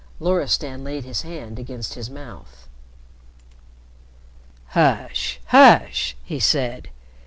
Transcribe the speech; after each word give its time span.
Loristan 0.19 0.83
laid 0.83 1.03
his 1.03 1.21
hand 1.21 1.59
against 1.59 1.93
his 1.93 2.09
mouth. 2.09 2.67
"Hush! 4.69 5.39
hush!" 5.49 6.17
he 6.23 6.39
said. 6.39 6.89